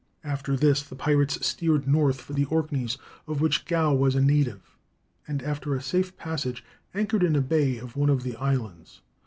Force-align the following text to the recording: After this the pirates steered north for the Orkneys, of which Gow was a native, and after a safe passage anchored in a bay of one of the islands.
After 0.23 0.55
this 0.57 0.81
the 0.81 0.95
pirates 0.95 1.45
steered 1.45 1.87
north 1.87 2.21
for 2.21 2.33
the 2.33 2.45
Orkneys, 2.45 2.97
of 3.27 3.39
which 3.39 3.65
Gow 3.65 3.93
was 3.93 4.15
a 4.15 4.19
native, 4.19 4.75
and 5.27 5.43
after 5.43 5.75
a 5.75 5.81
safe 5.83 6.17
passage 6.17 6.63
anchored 6.95 7.21
in 7.21 7.35
a 7.35 7.39
bay 7.41 7.77
of 7.77 7.95
one 7.95 8.09
of 8.09 8.23
the 8.23 8.35
islands. 8.37 9.01